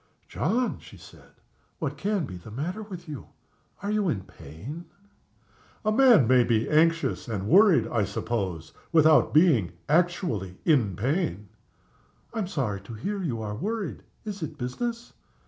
"John!" 0.27 0.79
she 0.79 0.97
said. 0.97 1.33
"What 1.77 1.95
can 1.95 2.25
be 2.25 2.35
the 2.35 2.49
matter 2.49 2.81
with 2.81 3.07
you? 3.07 3.27
Are 3.83 3.91
you 3.91 4.09
in 4.09 4.21
pain?" 4.21 4.85
"A 5.85 5.91
man 5.91 6.27
may 6.27 6.43
be 6.43 6.67
anxious 6.67 7.27
and 7.27 7.47
worried, 7.47 7.85
I 7.87 8.05
suppose, 8.05 8.73
without 8.91 9.31
being 9.31 9.73
actually 9.87 10.57
in 10.65 10.95
pain." 10.95 11.49
"I 12.33 12.39
am 12.39 12.47
sorry 12.47 12.81
to 12.81 12.95
hear 12.95 13.21
you 13.21 13.43
are 13.43 13.53
worried. 13.53 14.01
Is 14.25 14.41
it 14.41 14.57
business?" 14.57 15.13